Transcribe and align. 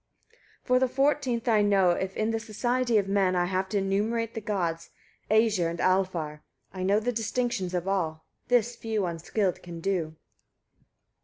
161. 0.65 0.65
For 0.65 0.79
the 0.79 0.91
fourteenth 0.95 1.47
I 1.47 1.61
know, 1.61 1.91
if 1.91 2.17
in 2.17 2.31
the 2.31 2.39
society 2.39 2.97
of 2.97 3.07
men 3.07 3.35
I 3.35 3.45
have 3.45 3.69
to 3.69 3.77
enumerate 3.77 4.33
the 4.33 4.41
gods, 4.41 4.89
Æsir 5.29 5.69
and 5.69 5.77
Alfar, 5.79 6.41
I 6.73 6.81
know 6.81 6.99
the 6.99 7.11
distinctions 7.11 7.75
of 7.75 7.87
all. 7.87 8.25
This 8.47 8.75
few 8.75 9.05
unskilled 9.05 9.61
can 9.61 9.79
do. 9.79 10.15